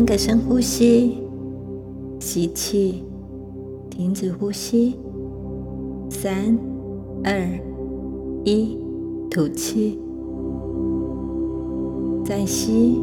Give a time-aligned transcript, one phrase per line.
[0.00, 1.18] 三个深呼吸，
[2.20, 3.04] 吸气，
[3.90, 4.96] 停止呼吸，
[6.08, 6.58] 三、
[7.22, 7.38] 二、
[8.46, 8.78] 一，
[9.30, 10.00] 吐气，
[12.24, 12.98] 再吸，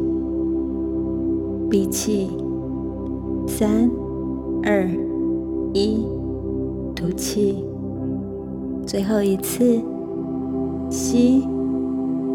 [1.70, 2.32] 闭气，
[3.46, 3.88] 三、
[4.64, 4.90] 二、
[5.72, 6.04] 一，
[6.96, 7.64] 吐气，
[8.84, 9.80] 最后一次，
[10.90, 11.44] 吸，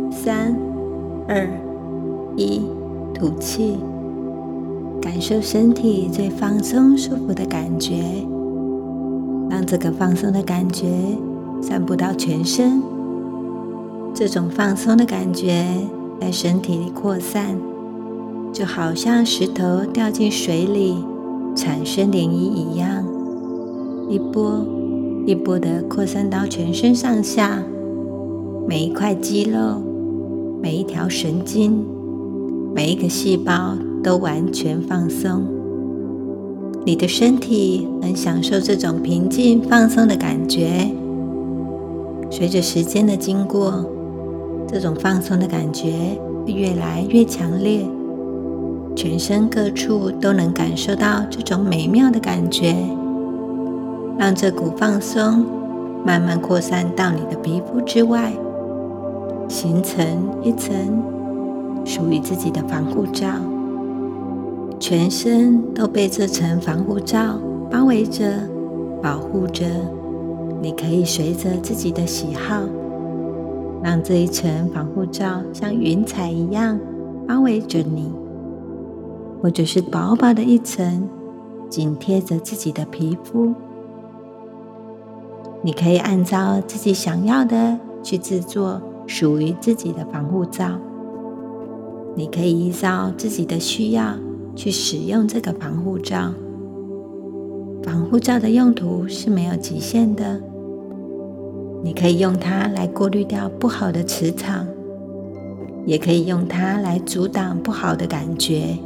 [0.10, 0.58] 三、
[1.28, 1.50] 二、
[2.38, 2.62] 一，
[3.14, 3.76] 吐气。
[5.04, 8.26] 感受身体最放松、舒服的感觉，
[9.50, 10.88] 让这个放松的感觉
[11.62, 12.82] 散布到全身。
[14.14, 15.66] 这种放松的感觉
[16.22, 17.58] 在身体里扩散，
[18.54, 20.96] 就好像石头掉进水里
[21.54, 23.06] 产生涟漪一样，
[24.10, 24.66] 一波
[25.26, 27.62] 一波的扩散到全身上下，
[28.66, 29.82] 每一块肌肉、
[30.62, 31.86] 每一条神经、
[32.74, 33.76] 每一个细胞。
[34.04, 35.48] 都完全放松，
[36.86, 40.92] 你的身体能享受这种平静放松的感觉。
[42.30, 43.86] 随着时间的经过，
[44.68, 45.92] 这种放松的感觉
[46.46, 47.86] 会越来越强烈，
[48.96, 52.76] 全身各处都能感受到这种美妙的感觉。
[54.18, 55.46] 让这股放松
[56.06, 58.34] 慢慢扩散到你的皮肤之外，
[59.48, 60.06] 形成
[60.44, 60.76] 一层
[61.86, 63.28] 属于自己的防护罩。
[64.84, 67.40] 全身都被这层防护罩
[67.72, 68.34] 包围着、
[69.02, 69.66] 保护着。
[70.62, 72.62] 你可以随着自己的喜好，
[73.82, 76.78] 让这一层防护罩像云彩一样
[77.26, 78.12] 包围着你，
[79.42, 81.08] 或者是薄薄的一层
[81.70, 83.54] 紧贴着自己的皮肤。
[85.62, 90.78] 你可以按照自己想要的去制作属于自己的防护罩。
[92.16, 94.14] 你可以依照自己的需要。
[94.56, 96.34] 去使用这个防护罩。
[97.84, 100.40] 防护罩的用途是没有极限的，
[101.84, 104.66] 你可以用它来过滤掉不好的磁场，
[105.86, 108.78] 也可以用它来阻挡不好的感觉。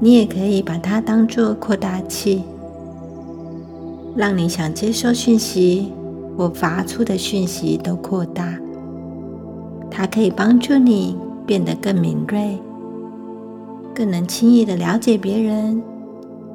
[0.00, 2.42] 你也可以把它当做扩大器，
[4.16, 5.92] 让你想接收讯息
[6.36, 8.58] 或发出的讯息都扩大。
[9.88, 12.58] 它可以帮助你变得更敏锐。
[13.96, 15.82] 更能轻易的了解别人，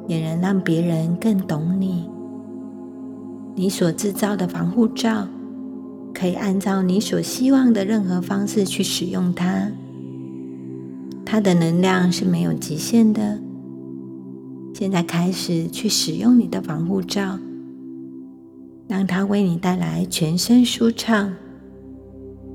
[0.06, 2.08] 也能让别人更懂你。
[3.56, 5.26] 你所制造的防护罩，
[6.14, 9.72] 可以按照你所希望的任何方式去使用它。
[11.24, 13.40] 它的能量是没有极限的。
[14.72, 17.40] 现在开始去使用你的防护罩，
[18.86, 21.34] 让它为你带来全身舒畅。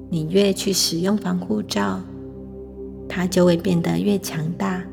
[0.09, 1.99] 你越去使用防护罩。
[3.07, 4.83] 它就会变得越强大。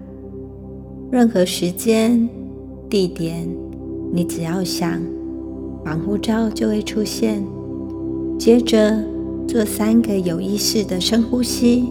[1.10, 2.28] 任何时间、
[2.88, 3.48] 地点，
[4.12, 5.00] 你只要想，
[5.84, 7.44] 防护罩就会出现。
[8.38, 8.98] 接着
[9.47, 11.88] 做三个有意识的深呼吸，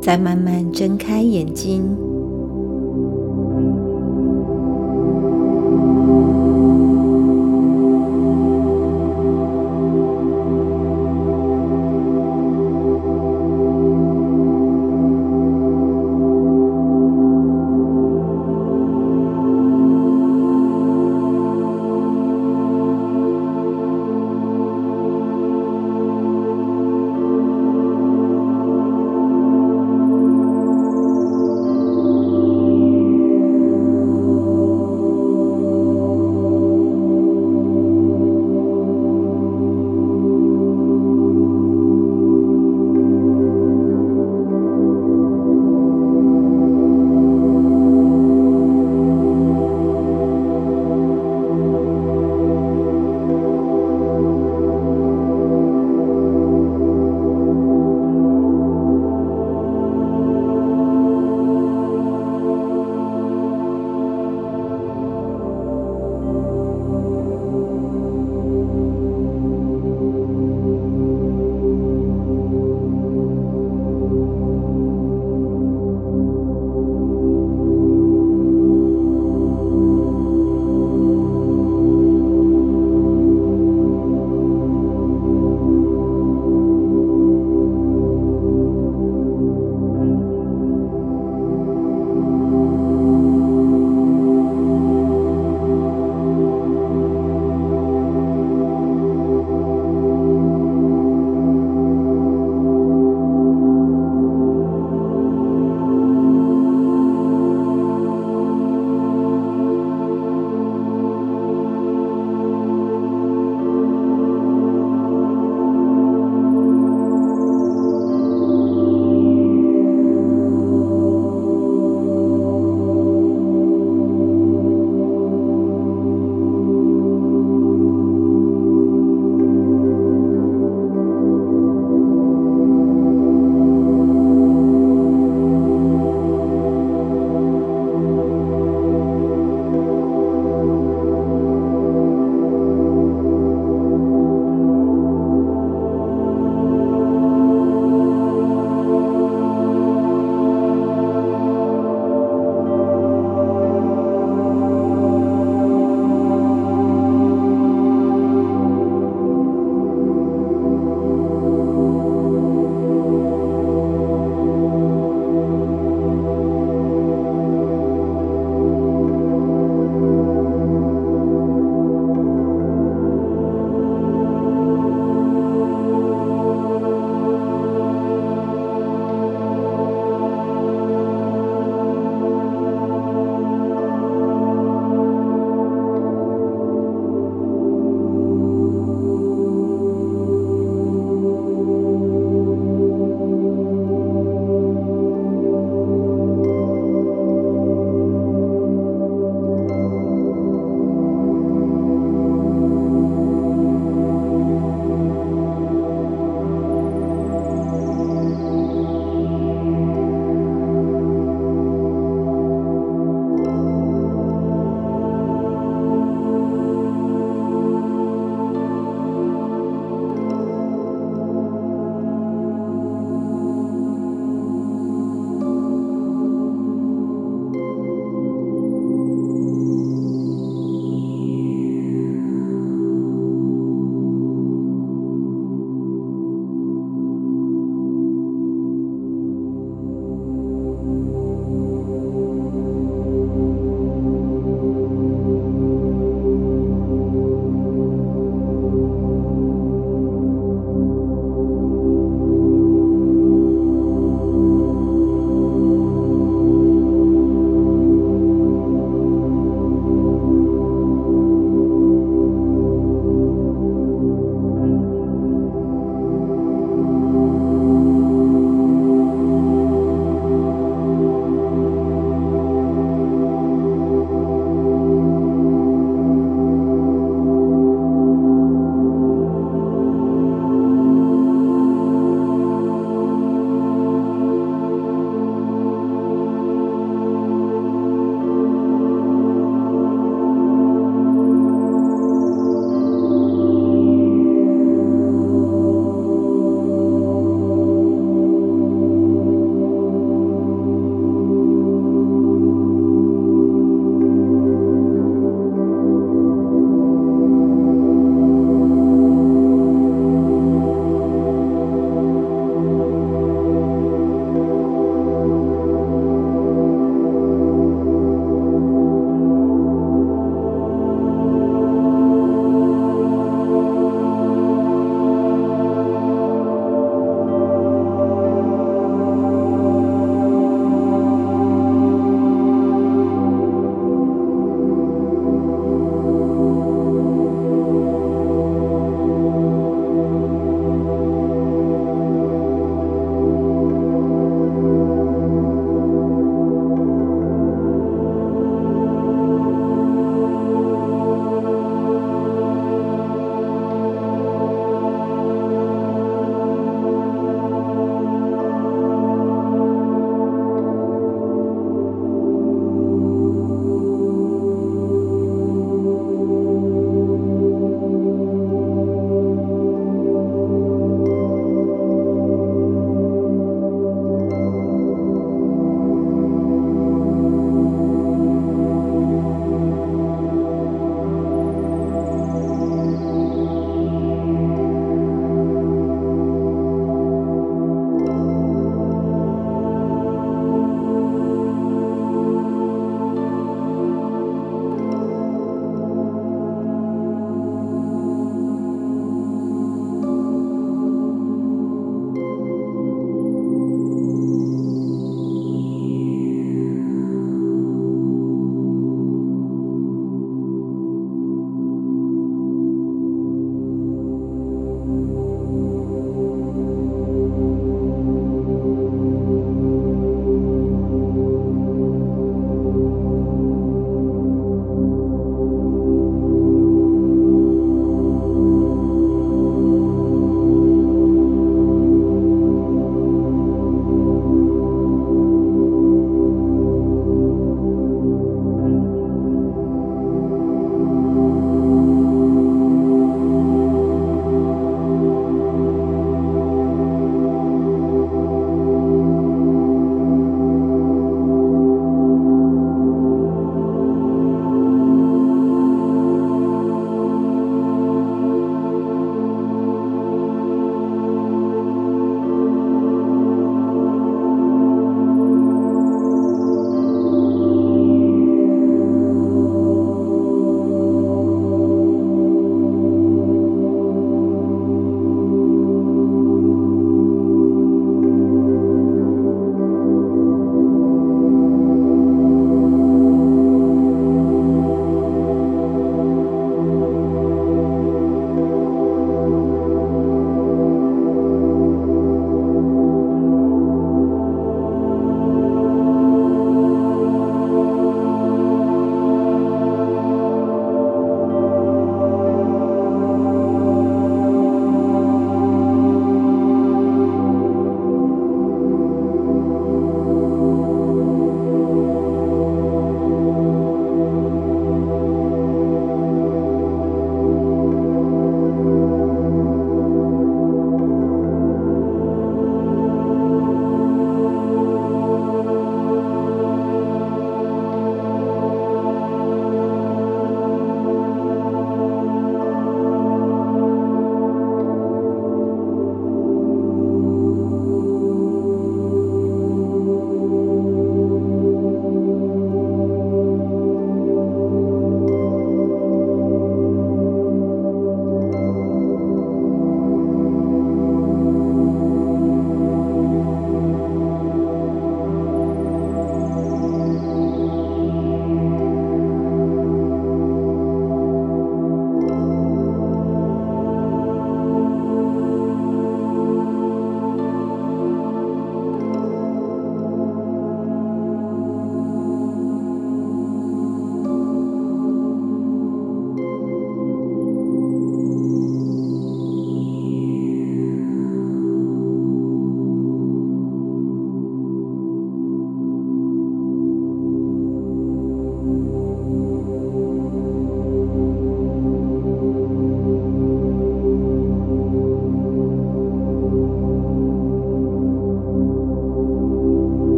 [0.00, 1.82] 再慢慢睁开眼睛。